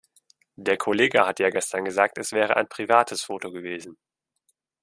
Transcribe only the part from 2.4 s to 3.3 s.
ein privates